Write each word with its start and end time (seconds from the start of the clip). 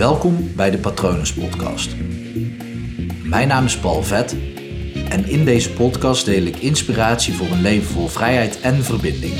Welkom 0.00 0.54
bij 0.56 0.70
de 0.70 0.78
Patronus 0.78 1.34
Podcast. 1.34 1.96
Mijn 3.24 3.48
naam 3.48 3.64
is 3.64 3.78
Paul 3.78 4.02
Vet 4.02 4.32
en 5.08 5.24
in 5.24 5.44
deze 5.44 5.72
podcast 5.72 6.24
deel 6.24 6.42
ik 6.42 6.56
inspiratie 6.56 7.34
voor 7.34 7.46
een 7.46 7.60
leven 7.60 7.88
vol 7.88 8.06
vrijheid 8.06 8.60
en 8.60 8.74
verbinding. 8.74 9.34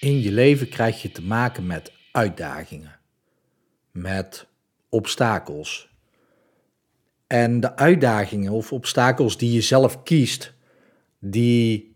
In 0.00 0.20
je 0.20 0.32
leven 0.32 0.68
krijg 0.68 1.02
je 1.02 1.12
te 1.12 1.22
maken 1.22 1.66
met 1.66 1.92
uitdagingen, 2.12 2.98
met 3.90 4.46
obstakels. 4.88 5.88
En 7.26 7.60
de 7.60 7.76
uitdagingen 7.76 8.52
of 8.52 8.72
obstakels 8.72 9.38
die 9.38 9.52
je 9.52 9.60
zelf 9.60 10.02
kiest, 10.02 10.54
die, 11.18 11.87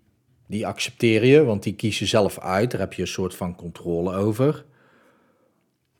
die 0.53 0.67
accepteer 0.67 1.25
je, 1.25 1.45
want 1.45 1.63
die 1.63 1.75
kies 1.75 1.99
je 1.99 2.07
zelf 2.07 2.39
uit. 2.39 2.71
Daar 2.71 2.81
heb 2.81 2.93
je 2.93 3.03
een 3.03 3.09
soort 3.09 3.35
van 3.35 3.57
controle 3.57 4.15
over. 4.15 4.65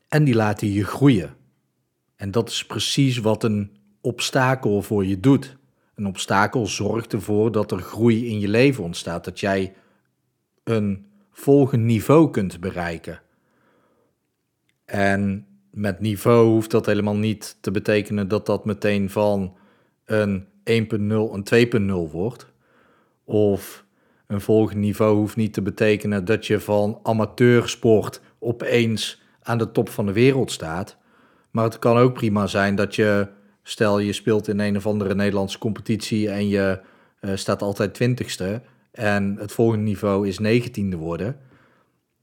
En 0.07 0.23
die 0.23 0.35
laten 0.35 0.71
je 0.71 0.85
groeien. 0.85 1.35
En 2.15 2.31
dat 2.31 2.49
is 2.49 2.65
precies 2.65 3.17
wat 3.17 3.43
een 3.43 3.71
obstakel 4.01 4.81
voor 4.81 5.05
je 5.05 5.19
doet. 5.19 5.57
Een 5.95 6.05
obstakel 6.05 6.67
zorgt 6.67 7.13
ervoor 7.13 7.51
dat 7.51 7.71
er 7.71 7.79
groei 7.79 8.27
in 8.27 8.39
je 8.39 8.47
leven 8.47 8.83
ontstaat, 8.83 9.25
dat 9.25 9.39
jij 9.39 9.73
een 10.63 11.05
volgend 11.31 11.83
niveau 11.83 12.29
kunt 12.29 12.59
bereiken. 12.59 13.21
En 14.85 15.47
met 15.71 15.99
niveau 15.99 16.47
hoeft 16.47 16.71
dat 16.71 16.85
helemaal 16.85 17.17
niet 17.17 17.57
te 17.59 17.71
betekenen 17.71 18.27
dat 18.27 18.45
dat 18.45 18.65
meteen 18.65 19.09
van 19.09 19.57
een 20.05 20.45
1.0 20.45 20.47
een 20.63 21.45
2.0 22.07 22.11
wordt. 22.11 22.47
Of 23.23 23.82
een 24.33 24.41
volgend 24.41 24.79
niveau 24.79 25.15
hoeft 25.15 25.35
niet 25.35 25.53
te 25.53 25.61
betekenen 25.61 26.25
dat 26.25 26.45
je 26.45 26.59
van 26.59 26.99
amateursport 27.03 28.21
opeens 28.39 29.21
aan 29.41 29.57
de 29.57 29.71
top 29.71 29.89
van 29.89 30.05
de 30.05 30.13
wereld 30.13 30.51
staat. 30.51 30.97
Maar 31.51 31.63
het 31.63 31.79
kan 31.79 31.97
ook 31.97 32.13
prima 32.13 32.47
zijn 32.47 32.75
dat 32.75 32.95
je, 32.95 33.27
stel 33.63 33.99
je 33.99 34.13
speelt 34.13 34.47
in 34.47 34.59
een 34.59 34.77
of 34.77 34.87
andere 34.87 35.15
Nederlandse 35.15 35.57
competitie 35.57 36.29
en 36.29 36.47
je 36.47 36.79
uh, 37.21 37.31
staat 37.35 37.61
altijd 37.61 37.93
twintigste 37.93 38.61
en 38.91 39.35
het 39.39 39.51
volgende 39.51 39.83
niveau 39.83 40.27
is 40.27 40.39
negentiende 40.39 40.97
worden. 40.97 41.37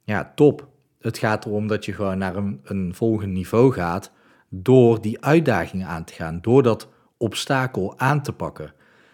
Ja, 0.05 0.33
top. 0.35 0.69
Het 1.01 1.19
gaat 1.19 1.45
erom 1.45 1.67
dat 1.67 1.85
je 1.85 1.93
gewoon 1.93 2.19
naar 2.19 2.37
een, 2.37 2.61
een 2.65 2.95
volgend 2.95 3.33
niveau 3.33 3.73
gaat 3.73 4.13
door 4.49 5.01
die 5.01 5.25
uitdagingen 5.25 5.87
aan 5.87 6.05
te 6.05 6.13
gaan, 6.13 6.39
door 6.41 6.63
dat 6.63 6.89
obstakel 7.17 7.99
aan 7.99 8.23
te 8.23 8.33
pakken. 8.33 8.73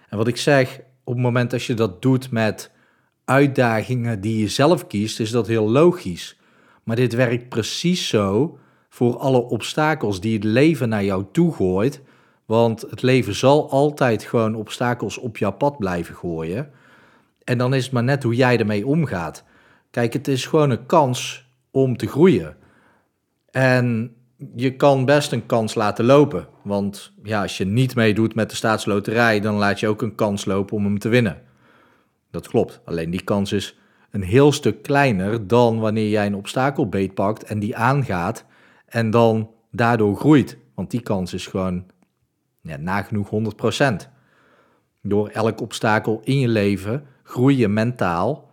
En 0.09 0.17
wat 0.17 0.29
ik 0.29 0.37
zeg, 0.37 0.81
op 1.05 1.15
het 1.15 1.23
moment 1.23 1.51
dat 1.51 1.65
je 1.65 1.75
dat 1.75 2.03
doet 2.03 2.31
met 2.31 2.71
uitdagingen 3.27 4.21
die 4.21 4.39
je 4.39 4.49
zelf 4.49 4.87
kiest, 4.87 5.21
is 5.21 5.31
dat 5.31 5.47
heel 5.47 5.71
logisch. 5.71 6.39
Maar 6.83 6.97
dit 6.97 7.15
werkt 7.15 7.49
precies 7.49 8.09
zo 8.09 8.59
voor 8.89 9.19
alle 9.19 9.41
obstakels 9.41 10.21
die 10.21 10.35
het 10.35 10.45
leven 10.45 10.89
naar 10.89 11.05
jou 11.05 11.25
toe 11.33 11.55
gooit. 11.55 12.03
Want 12.45 12.81
het 12.81 13.03
leven 13.03 13.35
zal 13.35 13.71
altijd 13.71 14.23
gewoon 14.23 14.55
obstakels 14.55 15.19
op 15.19 15.37
jouw 15.37 15.53
pad 15.53 15.79
blijven 15.79 16.15
gooien. 16.15 16.71
En 17.45 17.59
dan 17.59 17.75
is 17.75 17.85
het 17.85 17.93
maar 17.93 18.05
net 18.05 18.23
hoe 18.23 18.35
jij 18.35 18.59
ermee 18.59 18.87
omgaat. 18.87 19.45
Kijk, 19.91 20.13
het 20.13 20.29
is 20.29 20.47
gewoon 20.47 20.71
een 20.71 20.87
kans 20.87 21.49
om 21.71 21.97
te 21.97 22.07
groeien. 22.07 22.57
En 23.51 24.15
je 24.55 24.77
kan 24.77 25.05
best 25.05 25.33
een 25.33 25.47
kans 25.47 25.75
laten 25.75 26.05
lopen. 26.05 26.49
Want 26.63 27.13
ja, 27.23 27.43
als 27.43 27.57
je 27.57 27.65
niet 27.65 27.95
meedoet 27.95 28.35
met 28.35 28.51
de 28.51 28.57
staatsloterij, 28.57 29.41
dan 29.41 29.55
laat 29.55 29.81
je 29.81 29.89
ook 29.89 30.03
een 30.03 30.15
kans 30.15 30.45
lopen 30.45 30.77
om 30.77 30.85
hem 30.85 30.99
te 30.99 31.09
winnen. 31.09 31.43
Dat 32.31 32.49
klopt. 32.49 32.81
Alleen 32.85 33.11
die 33.11 33.23
kans 33.23 33.53
is 33.53 33.79
een 34.11 34.23
heel 34.23 34.53
stuk 34.53 34.83
kleiner 34.83 35.47
dan 35.47 35.79
wanneer 35.79 36.09
jij 36.09 36.27
een 36.27 36.35
obstakelbeet 36.35 37.15
pakt 37.15 37.45
en 37.45 37.59
die 37.59 37.77
aangaat 37.77 38.45
en 38.87 39.11
dan 39.11 39.51
daardoor 39.71 40.17
groeit. 40.17 40.59
Want 40.75 40.91
die 40.91 41.01
kans 41.01 41.35
is 41.35 41.47
gewoon 41.47 41.85
ja, 42.61 42.77
nagenoeg 42.77 43.31
100%. 43.31 44.09
Door 45.03 45.29
elk 45.29 45.61
obstakel 45.61 46.21
in 46.25 46.39
je 46.39 46.49
leven 46.49 47.07
groei 47.23 47.57
je 47.57 47.69
mentaal 47.69 48.51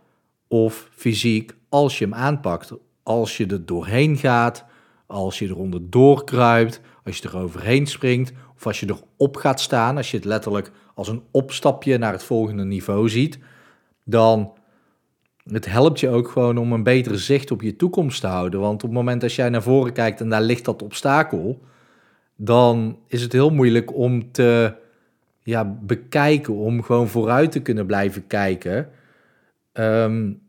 of 0.48 0.88
fysiek 0.92 1.54
als 1.68 1.98
je 1.98 2.04
hem 2.04 2.14
aanpakt. 2.14 2.72
Als 3.02 3.36
je 3.36 3.46
er 3.46 3.66
doorheen 3.66 4.16
gaat, 4.16 4.64
als 5.06 5.38
je 5.38 5.46
eronder 5.46 5.90
doorkruipt, 5.90 6.80
als 7.04 7.18
je 7.18 7.28
er 7.28 7.38
overheen 7.38 7.86
springt 7.86 8.32
of 8.56 8.66
als 8.66 8.80
je 8.80 8.96
erop 9.16 9.36
gaat 9.36 9.60
staan, 9.60 9.96
als 9.96 10.10
je 10.10 10.16
het 10.16 10.26
letterlijk 10.26 10.72
als 10.94 11.08
een 11.08 11.22
opstapje 11.30 11.98
naar 11.98 12.12
het 12.12 12.24
volgende 12.24 12.64
niveau 12.64 13.08
ziet, 13.08 13.38
dan 14.04 14.52
het 15.44 15.66
helpt 15.66 16.00
je 16.00 16.08
ook 16.08 16.28
gewoon 16.28 16.58
om 16.58 16.72
een 16.72 16.82
betere 16.82 17.18
zicht 17.18 17.50
op 17.50 17.62
je 17.62 17.76
toekomst 17.76 18.20
te 18.20 18.26
houden. 18.26 18.60
Want 18.60 18.74
op 18.74 18.88
het 18.88 18.98
moment 18.98 19.20
dat 19.20 19.32
jij 19.32 19.48
naar 19.48 19.62
voren 19.62 19.92
kijkt 19.92 20.20
en 20.20 20.28
daar 20.28 20.42
ligt 20.42 20.64
dat 20.64 20.82
obstakel, 20.82 21.60
dan 22.36 22.98
is 23.06 23.22
het 23.22 23.32
heel 23.32 23.50
moeilijk 23.50 23.94
om 23.94 24.32
te 24.32 24.74
ja, 25.42 25.64
bekijken, 25.64 26.54
om 26.54 26.82
gewoon 26.82 27.08
vooruit 27.08 27.52
te 27.52 27.62
kunnen 27.62 27.86
blijven 27.86 28.26
kijken. 28.26 28.88
Um, 29.72 30.42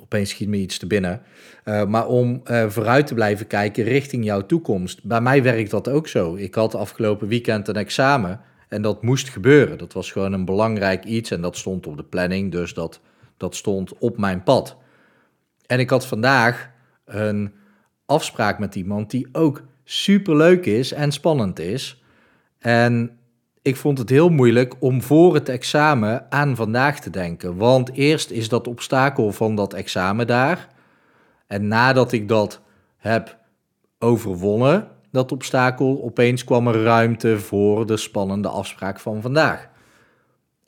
opeens 0.00 0.30
schiet 0.30 0.48
me 0.48 0.56
iets 0.56 0.78
te 0.78 0.86
binnen. 0.86 1.22
Uh, 1.64 1.84
maar 1.84 2.06
om 2.06 2.42
uh, 2.44 2.68
vooruit 2.68 3.06
te 3.06 3.14
blijven 3.14 3.46
kijken 3.46 3.84
richting 3.84 4.24
jouw 4.24 4.46
toekomst. 4.46 5.04
Bij 5.04 5.20
mij 5.20 5.42
werkt 5.42 5.70
dat 5.70 5.88
ook 5.88 6.08
zo. 6.08 6.34
Ik 6.34 6.54
had 6.54 6.74
afgelopen 6.74 7.28
weekend 7.28 7.68
een 7.68 7.76
examen 7.76 8.40
en 8.68 8.82
dat 8.82 9.02
moest 9.02 9.28
gebeuren. 9.28 9.78
Dat 9.78 9.92
was 9.92 10.12
gewoon 10.12 10.32
een 10.32 10.44
belangrijk 10.44 11.04
iets 11.04 11.30
en 11.30 11.40
dat 11.40 11.56
stond 11.56 11.86
op 11.86 11.96
de 11.96 12.02
planning. 12.02 12.52
Dus 12.52 12.74
dat 12.74 13.00
dat 13.38 13.54
stond 13.54 13.98
op 13.98 14.18
mijn 14.18 14.42
pad. 14.42 14.76
En 15.66 15.78
ik 15.78 15.90
had 15.90 16.06
vandaag 16.06 16.70
een 17.04 17.52
afspraak 18.06 18.58
met 18.58 18.74
iemand 18.74 19.10
die 19.10 19.28
ook 19.32 19.62
super 19.84 20.36
leuk 20.36 20.66
is 20.66 20.92
en 20.92 21.12
spannend 21.12 21.58
is. 21.58 22.02
En 22.58 23.18
ik 23.62 23.76
vond 23.76 23.98
het 23.98 24.08
heel 24.08 24.28
moeilijk 24.28 24.74
om 24.78 25.02
voor 25.02 25.34
het 25.34 25.48
examen 25.48 26.26
aan 26.30 26.56
vandaag 26.56 27.00
te 27.00 27.10
denken. 27.10 27.56
Want 27.56 27.92
eerst 27.92 28.30
is 28.30 28.48
dat 28.48 28.66
obstakel 28.66 29.32
van 29.32 29.54
dat 29.54 29.74
examen 29.74 30.26
daar. 30.26 30.68
En 31.46 31.68
nadat 31.68 32.12
ik 32.12 32.28
dat 32.28 32.60
heb 32.96 33.38
overwonnen, 33.98 34.88
dat 35.10 35.32
obstakel, 35.32 36.02
opeens 36.02 36.44
kwam 36.44 36.68
er 36.68 36.82
ruimte 36.82 37.38
voor 37.38 37.86
de 37.86 37.96
spannende 37.96 38.48
afspraak 38.48 39.00
van 39.00 39.22
vandaag. 39.22 39.68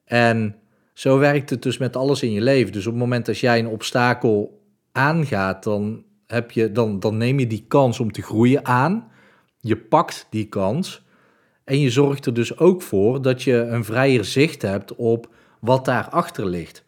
En 0.04 0.56
zo 0.92 1.18
werkt 1.18 1.50
het 1.50 1.62
dus 1.62 1.78
met 1.78 1.96
alles 1.96 2.22
in 2.22 2.32
je 2.32 2.40
leven. 2.40 2.72
Dus 2.72 2.86
op 2.86 2.92
het 2.92 3.02
moment 3.02 3.26
dat 3.26 3.38
jij 3.38 3.58
een 3.58 3.68
obstakel 3.68 4.62
aangaat, 4.92 5.64
dan, 5.64 6.04
heb 6.26 6.50
je, 6.50 6.72
dan, 6.72 7.00
dan 7.00 7.16
neem 7.16 7.38
je 7.38 7.46
die 7.46 7.64
kans 7.68 8.00
om 8.00 8.12
te 8.12 8.22
groeien 8.22 8.66
aan. 8.66 9.10
Je 9.60 9.76
pakt 9.76 10.26
die 10.30 10.48
kans. 10.48 11.02
En 11.64 11.80
je 11.80 11.90
zorgt 11.90 12.26
er 12.26 12.34
dus 12.34 12.58
ook 12.58 12.82
voor 12.82 13.22
dat 13.22 13.42
je 13.42 13.56
een 13.56 13.84
vrijer 13.84 14.24
zicht 14.24 14.62
hebt 14.62 14.94
op 14.94 15.34
wat 15.60 15.84
daarachter 15.84 16.46
ligt. 16.46 16.84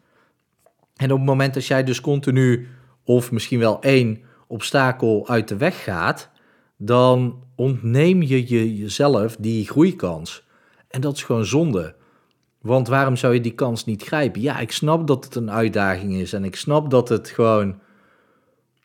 En 0.95 1.11
op 1.11 1.17
het 1.17 1.27
moment 1.27 1.53
dat 1.53 1.65
jij 1.65 1.83
dus 1.83 2.01
continu, 2.01 2.67
of 3.03 3.31
misschien 3.31 3.59
wel 3.59 3.81
één 3.81 4.21
obstakel 4.47 5.27
uit 5.27 5.47
de 5.47 5.57
weg 5.57 5.83
gaat, 5.83 6.29
dan 6.77 7.43
ontneem 7.55 8.21
je, 8.21 8.49
je 8.49 8.75
jezelf 8.77 9.35
die 9.39 9.67
groeikans. 9.67 10.47
En 10.87 11.01
dat 11.01 11.15
is 11.15 11.23
gewoon 11.23 11.45
zonde. 11.45 11.95
Want 12.61 12.87
waarom 12.87 13.15
zou 13.15 13.33
je 13.33 13.41
die 13.41 13.53
kans 13.53 13.85
niet 13.85 14.03
grijpen? 14.03 14.41
Ja, 14.41 14.59
ik 14.59 14.71
snap 14.71 15.07
dat 15.07 15.23
het 15.23 15.35
een 15.35 15.51
uitdaging 15.51 16.13
is 16.13 16.33
en 16.33 16.43
ik 16.43 16.55
snap 16.55 16.89
dat 16.89 17.09
het 17.09 17.29
gewoon, 17.29 17.79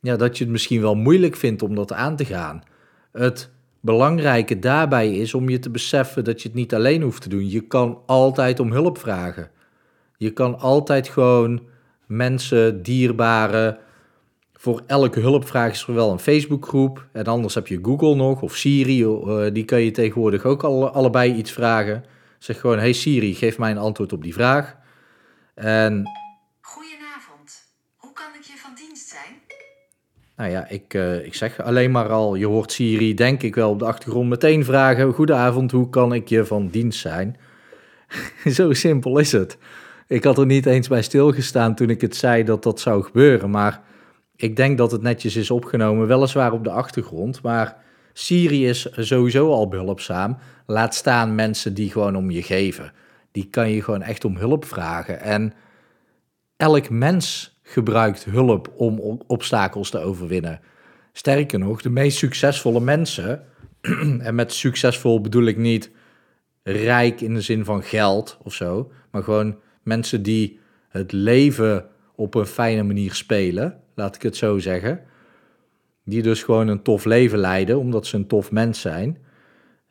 ja, 0.01 0.17
dat 0.17 0.39
je 0.39 0.45
het 0.45 0.53
misschien 0.53 0.81
wel 0.81 0.95
moeilijk 0.95 1.37
vindt 1.37 1.63
om 1.63 1.75
dat 1.75 1.93
aan 1.93 2.17
te 2.17 2.25
gaan. 2.25 2.63
Het 3.13 3.51
belangrijke 3.81 4.59
daarbij 4.59 5.13
is 5.13 5.35
om 5.35 5.49
je 5.49 5.59
te 5.59 5.71
beseffen 5.71 6.25
dat 6.25 6.43
je 6.43 6.49
het 6.49 6.57
niet 6.57 6.75
alleen 6.75 7.03
hoeft 7.03 7.23
te 7.23 7.29
doen. 7.29 7.51
Je 7.51 7.61
kan 7.61 8.03
altijd 8.07 8.61
om 8.61 8.73
hulp 8.73 8.99
vragen. 8.99 9.51
Je 10.17 10.31
kan 10.31 10.59
altijd 10.59 11.09
gewoon 11.09 11.63
mensen, 12.07 12.83
dierbaren, 12.83 13.79
voor 14.61 14.83
elke 14.87 15.21
hulpvraag 15.21 15.73
is 15.73 15.87
er 15.87 15.95
wel 15.95 16.11
een 16.11 16.19
Facebookgroep. 16.19 17.07
En 17.13 17.25
anders 17.25 17.55
heb 17.55 17.67
je 17.67 17.79
Google 17.83 18.15
nog 18.15 18.43
of 18.43 18.57
Siri, 18.57 19.03
uh, 19.03 19.47
die 19.53 19.65
kan 19.65 19.81
je 19.81 19.91
tegenwoordig 19.91 20.45
ook 20.45 20.63
alle, 20.63 20.91
allebei 20.91 21.35
iets 21.35 21.53
vragen. 21.53 22.05
Zeg 22.39 22.61
gewoon, 22.61 22.79
hey 22.79 22.93
Siri, 22.93 23.35
geef 23.35 23.59
mij 23.59 23.71
een 23.71 23.79
antwoord 23.79 24.13
op 24.13 24.23
die 24.23 24.33
vraag. 24.33 24.77
En... 25.55 26.11
Goedenavond, 26.61 27.65
hoe 27.97 28.13
kan 28.13 28.27
ik 28.39 28.43
je 28.43 28.53
van 28.57 28.71
dienst 28.75 29.09
zijn? 29.09 29.35
Nou 30.37 30.51
ja, 30.51 30.69
ik, 30.69 30.95
uh, 30.95 31.25
ik 31.25 31.35
zeg 31.35 31.63
alleen 31.63 31.91
maar 31.91 32.09
al, 32.09 32.35
je 32.35 32.47
hoort 32.47 32.73
Siri 32.73 33.15
denk 33.15 33.43
ik 33.43 33.55
wel 33.55 33.71
op 33.71 33.79
de 33.79 33.85
achtergrond 33.85 34.29
meteen 34.29 34.65
vragen... 34.65 35.13
Goedenavond, 35.13 35.71
hoe 35.71 35.91
kan 35.91 36.13
ik 36.13 36.29
je 36.29 36.45
van 36.45 36.69
dienst 36.69 37.01
zijn? 37.01 37.37
Zo 38.57 38.73
simpel 38.73 39.19
is 39.19 39.33
het. 39.33 39.59
Ik 40.07 40.25
had 40.25 40.39
er 40.39 40.47
niet 40.47 40.67
eens 40.67 40.89
bij 40.89 41.03
stilgestaan 41.03 41.75
toen 41.75 41.91
ik 41.91 42.01
het 42.01 42.17
zei 42.17 42.45
dat 42.45 42.63
dat 42.63 42.81
zou 42.81 43.03
gebeuren, 43.03 43.51
maar... 43.51 43.87
Ik 44.41 44.57
denk 44.57 44.79
dat 44.79 44.91
het 44.91 45.03
netjes 45.03 45.37
is 45.37 45.51
opgenomen, 45.51 46.07
weliswaar 46.07 46.53
op 46.53 46.65
de 46.65 46.71
achtergrond, 46.71 47.43
maar 47.43 47.77
Siri 48.13 48.69
is 48.69 48.89
sowieso 48.97 49.51
al 49.51 49.69
behulpzaam. 49.69 50.39
Laat 50.67 50.95
staan 50.95 51.35
mensen 51.35 51.75
die 51.75 51.91
gewoon 51.91 52.17
om 52.17 52.31
je 52.31 52.43
geven. 52.43 52.93
Die 53.33 53.49
kan 53.51 53.71
je 53.71 53.83
gewoon 53.83 54.03
echt 54.03 54.25
om 54.25 54.37
hulp 54.37 54.65
vragen. 54.65 55.21
En 55.21 55.53
elk 56.57 56.91
mens 56.91 57.57
gebruikt 57.63 58.25
hulp 58.25 58.73
om 58.77 59.21
obstakels 59.27 59.91
te 59.91 59.99
overwinnen. 59.99 60.61
Sterker 61.13 61.59
nog, 61.59 61.83
de 61.83 61.91
meest 61.91 62.19
succesvolle 62.19 62.81
mensen, 62.81 63.45
en 64.21 64.35
met 64.35 64.53
succesvol 64.53 65.21
bedoel 65.21 65.45
ik 65.45 65.57
niet 65.57 65.91
rijk 66.63 67.21
in 67.21 67.35
de 67.35 67.41
zin 67.41 67.65
van 67.65 67.83
geld 67.83 68.39
of 68.43 68.55
zo, 68.55 68.93
maar 69.11 69.23
gewoon 69.23 69.59
mensen 69.83 70.23
die 70.23 70.59
het 70.89 71.13
leven 71.13 71.87
op 72.15 72.35
een 72.35 72.47
fijne 72.47 72.83
manier 72.83 73.15
spelen, 73.15 73.81
laat 73.99 74.15
ik 74.15 74.23
het 74.23 74.37
zo 74.37 74.59
zeggen. 74.59 75.01
Die 76.05 76.23
dus 76.23 76.43
gewoon 76.43 76.69
een 76.69 76.83
tof 76.83 77.05
leven 77.05 77.39
leiden, 77.39 77.79
omdat 77.79 78.07
ze 78.07 78.17
een 78.17 78.27
tof 78.27 78.51
mens 78.51 78.81
zijn 78.81 79.19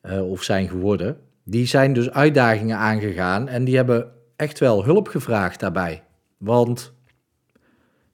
eh, 0.02 0.30
of 0.30 0.44
zijn 0.44 0.68
geworden. 0.68 1.20
Die 1.44 1.66
zijn 1.66 1.94
dus 1.94 2.10
uitdagingen 2.10 2.78
aangegaan 2.78 3.48
en 3.48 3.64
die 3.64 3.76
hebben 3.76 4.12
echt 4.36 4.60
wel 4.60 4.84
hulp 4.84 5.08
gevraagd 5.08 5.60
daarbij. 5.60 6.04
Want 6.38 6.94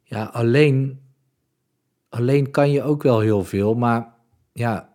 ja, 0.03 0.23
alleen, 0.23 0.99
alleen 2.09 2.51
kan 2.51 2.71
je 2.71 2.83
ook 2.83 3.03
wel 3.03 3.19
heel 3.19 3.43
veel, 3.43 3.73
maar 3.73 4.13
ja, 4.51 4.93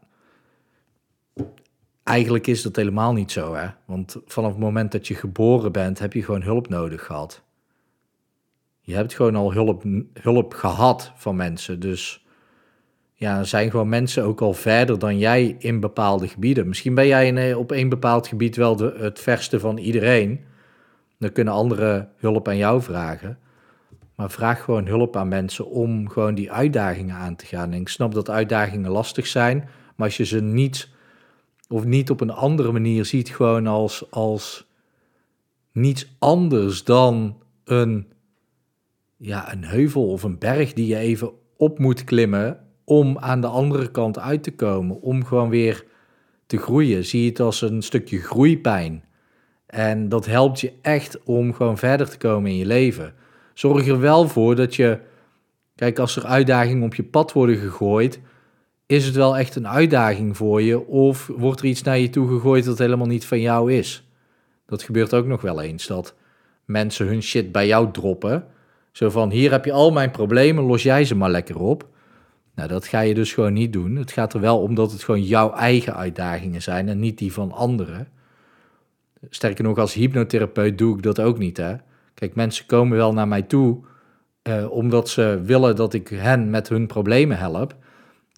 eigenlijk 2.02 2.46
is 2.46 2.62
dat 2.62 2.76
helemaal 2.76 3.12
niet 3.12 3.32
zo, 3.32 3.54
hè? 3.54 3.68
Want 3.84 4.16
vanaf 4.26 4.50
het 4.50 4.60
moment 4.60 4.92
dat 4.92 5.06
je 5.06 5.14
geboren 5.14 5.72
bent, 5.72 5.98
heb 5.98 6.12
je 6.12 6.24
gewoon 6.24 6.42
hulp 6.42 6.68
nodig 6.68 7.04
gehad. 7.04 7.42
Je 8.88 8.94
hebt 8.94 9.14
gewoon 9.14 9.36
al 9.36 9.52
hulp, 9.52 9.82
hulp 10.20 10.54
gehad 10.54 11.12
van 11.16 11.36
mensen. 11.36 11.80
Dus 11.80 12.24
ja, 13.14 13.44
zijn 13.44 13.70
gewoon 13.70 13.88
mensen 13.88 14.24
ook 14.24 14.40
al 14.40 14.52
verder 14.52 14.98
dan 14.98 15.18
jij 15.18 15.56
in 15.58 15.80
bepaalde 15.80 16.28
gebieden. 16.28 16.68
Misschien 16.68 16.94
ben 16.94 17.06
jij 17.06 17.54
op 17.54 17.72
één 17.72 17.88
bepaald 17.88 18.26
gebied 18.26 18.56
wel 18.56 18.76
de, 18.76 18.94
het 18.98 19.20
verste 19.20 19.60
van 19.60 19.76
iedereen. 19.76 20.44
Dan 21.18 21.32
kunnen 21.32 21.54
anderen 21.54 22.10
hulp 22.16 22.48
aan 22.48 22.56
jou 22.56 22.82
vragen. 22.82 23.38
Maar 24.14 24.30
vraag 24.30 24.64
gewoon 24.64 24.86
hulp 24.86 25.16
aan 25.16 25.28
mensen 25.28 25.66
om 25.66 26.08
gewoon 26.08 26.34
die 26.34 26.52
uitdagingen 26.52 27.16
aan 27.16 27.36
te 27.36 27.46
gaan. 27.46 27.72
En 27.72 27.80
ik 27.80 27.88
snap 27.88 28.14
dat 28.14 28.30
uitdagingen 28.30 28.90
lastig 28.90 29.26
zijn, 29.26 29.68
maar 29.96 30.06
als 30.06 30.16
je 30.16 30.24
ze 30.24 30.40
niet 30.40 30.88
of 31.68 31.84
niet 31.84 32.10
op 32.10 32.20
een 32.20 32.32
andere 32.32 32.72
manier 32.72 33.04
ziet, 33.04 33.28
gewoon 33.28 33.66
als, 33.66 34.10
als 34.10 34.66
niets 35.72 36.14
anders 36.18 36.84
dan 36.84 37.42
een, 37.64 38.12
ja, 39.18 39.52
een 39.52 39.64
heuvel 39.64 40.08
of 40.08 40.22
een 40.22 40.38
berg 40.38 40.72
die 40.72 40.86
je 40.86 40.96
even 40.96 41.30
op 41.56 41.78
moet 41.78 42.04
klimmen 42.04 42.60
om 42.84 43.18
aan 43.18 43.40
de 43.40 43.46
andere 43.46 43.90
kant 43.90 44.18
uit 44.18 44.42
te 44.42 44.54
komen, 44.54 45.00
om 45.00 45.24
gewoon 45.24 45.48
weer 45.48 45.84
te 46.46 46.56
groeien. 46.56 47.04
Zie 47.04 47.28
het 47.28 47.40
als 47.40 47.62
een 47.62 47.82
stukje 47.82 48.18
groeipijn. 48.18 49.04
En 49.66 50.08
dat 50.08 50.26
helpt 50.26 50.60
je 50.60 50.72
echt 50.82 51.22
om 51.22 51.54
gewoon 51.54 51.78
verder 51.78 52.08
te 52.08 52.18
komen 52.18 52.50
in 52.50 52.56
je 52.56 52.66
leven. 52.66 53.14
Zorg 53.54 53.86
er 53.86 54.00
wel 54.00 54.28
voor 54.28 54.56
dat 54.56 54.74
je, 54.74 54.98
kijk, 55.74 55.98
als 55.98 56.16
er 56.16 56.24
uitdagingen 56.24 56.84
op 56.84 56.94
je 56.94 57.04
pad 57.04 57.32
worden 57.32 57.56
gegooid, 57.56 58.20
is 58.86 59.06
het 59.06 59.14
wel 59.14 59.36
echt 59.36 59.56
een 59.56 59.68
uitdaging 59.68 60.36
voor 60.36 60.62
je? 60.62 60.86
Of 60.86 61.26
wordt 61.26 61.60
er 61.60 61.66
iets 61.66 61.82
naar 61.82 61.98
je 61.98 62.10
toe 62.10 62.28
gegooid 62.28 62.64
dat 62.64 62.78
helemaal 62.78 63.06
niet 63.06 63.26
van 63.26 63.40
jou 63.40 63.72
is? 63.72 64.08
Dat 64.66 64.82
gebeurt 64.82 65.14
ook 65.14 65.26
nog 65.26 65.40
wel 65.40 65.62
eens, 65.62 65.86
dat 65.86 66.14
mensen 66.64 67.06
hun 67.06 67.22
shit 67.22 67.52
bij 67.52 67.66
jou 67.66 67.92
droppen. 67.92 68.46
Zo 68.98 69.10
van, 69.10 69.30
hier 69.30 69.50
heb 69.50 69.64
je 69.64 69.72
al 69.72 69.90
mijn 69.90 70.10
problemen, 70.10 70.64
los 70.64 70.82
jij 70.82 71.04
ze 71.04 71.14
maar 71.14 71.30
lekker 71.30 71.58
op. 71.58 71.88
Nou, 72.54 72.68
dat 72.68 72.86
ga 72.86 73.00
je 73.00 73.14
dus 73.14 73.32
gewoon 73.32 73.52
niet 73.52 73.72
doen. 73.72 73.96
Het 73.96 74.12
gaat 74.12 74.34
er 74.34 74.40
wel 74.40 74.60
om 74.60 74.74
dat 74.74 74.92
het 74.92 75.02
gewoon 75.02 75.22
jouw 75.22 75.52
eigen 75.52 75.96
uitdagingen 75.96 76.62
zijn 76.62 76.88
en 76.88 76.98
niet 76.98 77.18
die 77.18 77.32
van 77.32 77.52
anderen. 77.52 78.08
Sterker 79.30 79.64
nog, 79.64 79.78
als 79.78 79.94
hypnotherapeut 79.94 80.78
doe 80.78 80.96
ik 80.96 81.02
dat 81.02 81.20
ook 81.20 81.38
niet, 81.38 81.56
hè. 81.56 81.74
Kijk, 82.14 82.34
mensen 82.34 82.66
komen 82.66 82.96
wel 82.96 83.12
naar 83.12 83.28
mij 83.28 83.42
toe 83.42 83.84
eh, 84.42 84.70
omdat 84.70 85.08
ze 85.08 85.40
willen 85.44 85.76
dat 85.76 85.94
ik 85.94 86.08
hen 86.08 86.50
met 86.50 86.68
hun 86.68 86.86
problemen 86.86 87.38
help 87.38 87.76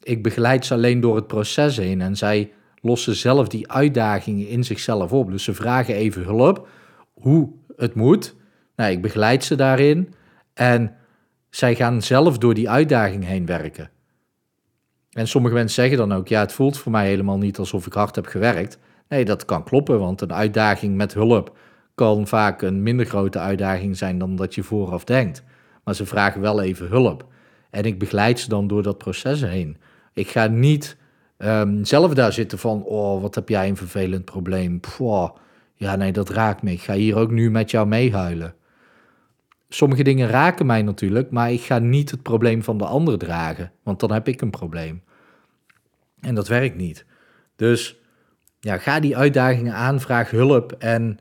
ik 0.02 0.22
begeleid 0.22 0.66
ze 0.66 0.74
alleen 0.74 1.00
door 1.00 1.16
het 1.16 1.26
proces 1.26 1.76
heen 1.76 2.00
en 2.00 2.16
zij 2.16 2.52
lossen 2.80 3.14
zelf 3.14 3.48
die 3.48 3.72
uitdagingen 3.72 4.48
in 4.48 4.64
zichzelf 4.64 5.12
op. 5.12 5.30
Dus 5.30 5.44
ze 5.44 5.54
vragen 5.54 5.94
even 5.94 6.22
hulp, 6.22 6.68
hoe 7.12 7.52
het 7.76 7.94
moet. 7.94 8.34
Nou, 8.76 8.90
ik 8.90 9.02
begeleid 9.02 9.44
ze 9.44 9.54
daarin 9.54 10.14
en 10.54 10.94
zij 11.50 11.74
gaan 11.74 12.02
zelf 12.02 12.38
door 12.38 12.54
die 12.54 12.70
uitdaging 12.70 13.24
heen 13.24 13.46
werken. 13.46 13.90
En 15.10 15.28
sommige 15.28 15.54
mensen 15.54 15.74
zeggen 15.74 15.98
dan 15.98 16.12
ook, 16.12 16.28
ja, 16.28 16.40
het 16.40 16.52
voelt 16.52 16.78
voor 16.78 16.92
mij 16.92 17.06
helemaal 17.06 17.38
niet 17.38 17.58
alsof 17.58 17.86
ik 17.86 17.92
hard 17.92 18.14
heb 18.14 18.26
gewerkt. 18.26 18.78
Nee, 19.08 19.24
dat 19.24 19.44
kan 19.44 19.64
kloppen, 19.64 19.98
want 19.98 20.20
een 20.20 20.32
uitdaging 20.32 20.96
met 20.96 21.14
hulp 21.14 21.56
kan 21.94 22.26
vaak 22.26 22.62
een 22.62 22.82
minder 22.82 23.06
grote 23.06 23.38
uitdaging 23.38 23.96
zijn 23.96 24.18
dan 24.18 24.36
dat 24.36 24.54
je 24.54 24.62
vooraf 24.62 25.04
denkt. 25.04 25.42
Maar 25.84 25.94
ze 25.94 26.06
vragen 26.06 26.40
wel 26.40 26.62
even 26.62 26.88
hulp. 26.88 27.26
En 27.70 27.84
ik 27.84 27.98
begeleid 27.98 28.40
ze 28.40 28.48
dan 28.48 28.66
door 28.66 28.82
dat 28.82 28.98
proces 28.98 29.40
heen. 29.40 29.76
Ik 30.12 30.28
ga 30.28 30.46
niet 30.46 30.96
um, 31.38 31.84
zelf 31.84 32.14
daar 32.14 32.32
zitten 32.32 32.58
van, 32.58 32.82
oh, 32.82 33.22
wat 33.22 33.34
heb 33.34 33.48
jij 33.48 33.68
een 33.68 33.76
vervelend 33.76 34.24
probleem. 34.24 34.80
Ja, 35.74 35.96
nee, 35.96 36.12
dat 36.12 36.28
raakt 36.28 36.62
me. 36.62 36.70
Ik 36.70 36.80
ga 36.80 36.94
hier 36.94 37.16
ook 37.16 37.30
nu 37.30 37.50
met 37.50 37.70
jou 37.70 37.86
meehuilen. 37.86 38.54
Sommige 39.72 40.02
dingen 40.02 40.28
raken 40.28 40.66
mij 40.66 40.82
natuurlijk, 40.82 41.30
maar 41.30 41.52
ik 41.52 41.60
ga 41.60 41.78
niet 41.78 42.10
het 42.10 42.22
probleem 42.22 42.62
van 42.62 42.78
de 42.78 42.84
ander 42.84 43.18
dragen, 43.18 43.72
want 43.82 44.00
dan 44.00 44.12
heb 44.12 44.28
ik 44.28 44.40
een 44.40 44.50
probleem. 44.50 45.02
En 46.20 46.34
dat 46.34 46.48
werkt 46.48 46.76
niet. 46.76 47.04
Dus 47.56 47.96
ja, 48.60 48.78
ga 48.78 49.00
die 49.00 49.16
uitdagingen 49.16 49.74
aan, 49.74 50.00
vraag 50.00 50.30
hulp 50.30 50.72
en, 50.72 51.18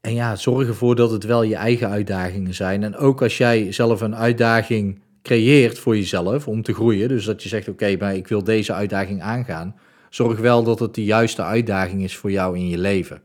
en 0.00 0.14
ja, 0.14 0.36
zorg 0.36 0.68
ervoor 0.68 0.96
dat 0.96 1.10
het 1.10 1.24
wel 1.24 1.42
je 1.42 1.54
eigen 1.54 1.88
uitdagingen 1.88 2.54
zijn. 2.54 2.82
En 2.82 2.96
ook 2.96 3.22
als 3.22 3.38
jij 3.38 3.72
zelf 3.72 4.00
een 4.00 4.16
uitdaging 4.16 5.00
creëert 5.22 5.78
voor 5.78 5.96
jezelf 5.96 6.48
om 6.48 6.62
te 6.62 6.74
groeien. 6.74 7.08
Dus 7.08 7.24
dat 7.24 7.42
je 7.42 7.48
zegt, 7.48 7.68
oké, 7.68 7.96
maar 7.96 8.14
ik 8.14 8.28
wil 8.28 8.44
deze 8.44 8.72
uitdaging 8.72 9.22
aangaan. 9.22 9.76
Zorg 10.10 10.38
wel 10.38 10.62
dat 10.62 10.78
het 10.78 10.94
de 10.94 11.04
juiste 11.04 11.42
uitdaging 11.42 12.02
is 12.02 12.16
voor 12.16 12.30
jou 12.30 12.56
in 12.56 12.68
je 12.68 12.78
leven. 12.78 13.22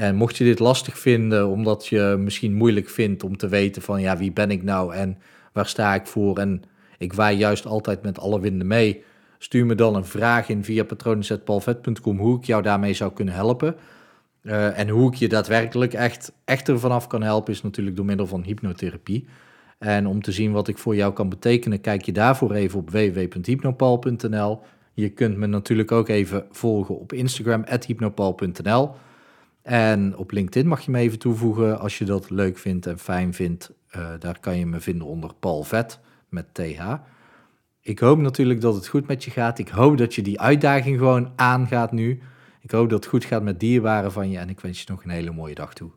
En 0.00 0.14
mocht 0.14 0.36
je 0.36 0.44
dit 0.44 0.58
lastig 0.58 0.98
vinden, 0.98 1.48
omdat 1.48 1.86
je 1.86 2.16
misschien 2.18 2.54
moeilijk 2.54 2.88
vindt 2.88 3.24
om 3.24 3.36
te 3.36 3.48
weten 3.48 3.82
van, 3.82 4.00
ja, 4.00 4.16
wie 4.16 4.32
ben 4.32 4.50
ik 4.50 4.62
nou 4.62 4.94
en 4.94 5.18
waar 5.52 5.66
sta 5.66 5.94
ik 5.94 6.06
voor? 6.06 6.38
En 6.38 6.62
ik 6.98 7.12
waai 7.12 7.36
juist 7.36 7.66
altijd 7.66 8.02
met 8.02 8.18
alle 8.18 8.40
winden 8.40 8.66
mee. 8.66 9.04
Stuur 9.38 9.66
me 9.66 9.74
dan 9.74 9.94
een 9.94 10.04
vraag 10.04 10.48
in 10.48 10.64
via 10.64 10.84
patronen.palvet.com 10.84 12.18
hoe 12.18 12.38
ik 12.38 12.44
jou 12.44 12.62
daarmee 12.62 12.94
zou 12.94 13.12
kunnen 13.12 13.34
helpen. 13.34 13.76
Uh, 14.42 14.78
en 14.78 14.88
hoe 14.88 15.12
ik 15.12 15.18
je 15.18 15.28
daadwerkelijk 15.28 15.92
echt, 15.92 16.32
echt 16.44 16.68
ervan 16.68 16.90
af 16.90 17.06
kan 17.06 17.22
helpen, 17.22 17.52
is 17.52 17.62
natuurlijk 17.62 17.96
door 17.96 18.04
middel 18.04 18.26
van 18.26 18.42
hypnotherapie. 18.42 19.26
En 19.78 20.06
om 20.06 20.22
te 20.22 20.32
zien 20.32 20.52
wat 20.52 20.68
ik 20.68 20.78
voor 20.78 20.96
jou 20.96 21.12
kan 21.12 21.28
betekenen, 21.28 21.80
kijk 21.80 22.04
je 22.04 22.12
daarvoor 22.12 22.52
even 22.52 22.78
op 22.78 22.90
www.hypnopal.nl. 22.90 24.60
Je 24.92 25.08
kunt 25.08 25.36
me 25.36 25.46
natuurlijk 25.46 25.92
ook 25.92 26.08
even 26.08 26.46
volgen 26.50 26.98
op 26.98 27.12
Instagram, 27.12 27.64
hypnopal.nl. 27.86 28.94
En 29.62 30.16
op 30.16 30.30
LinkedIn 30.30 30.68
mag 30.68 30.80
je 30.80 30.90
me 30.90 30.98
even 30.98 31.18
toevoegen 31.18 31.80
als 31.80 31.98
je 31.98 32.04
dat 32.04 32.30
leuk 32.30 32.58
vindt 32.58 32.86
en 32.86 32.98
fijn 32.98 33.34
vindt. 33.34 33.72
Uh, 33.96 34.08
daar 34.18 34.40
kan 34.40 34.58
je 34.58 34.66
me 34.66 34.80
vinden 34.80 35.06
onder 35.06 35.34
Paul 35.34 35.62
Vet 35.62 35.98
met 36.28 36.54
TH. 36.54 36.94
Ik 37.80 37.98
hoop 37.98 38.18
natuurlijk 38.18 38.60
dat 38.60 38.74
het 38.74 38.86
goed 38.86 39.06
met 39.06 39.24
je 39.24 39.30
gaat. 39.30 39.58
Ik 39.58 39.68
hoop 39.68 39.98
dat 39.98 40.14
je 40.14 40.22
die 40.22 40.40
uitdaging 40.40 40.98
gewoon 40.98 41.32
aangaat 41.36 41.92
nu. 41.92 42.20
Ik 42.60 42.70
hoop 42.70 42.90
dat 42.90 42.98
het 42.98 43.08
goed 43.08 43.24
gaat 43.24 43.42
met 43.42 43.60
dierbaren 43.60 44.12
van 44.12 44.30
je 44.30 44.38
en 44.38 44.48
ik 44.48 44.60
wens 44.60 44.80
je 44.80 44.90
nog 44.90 45.04
een 45.04 45.10
hele 45.10 45.30
mooie 45.30 45.54
dag 45.54 45.74
toe. 45.74 45.90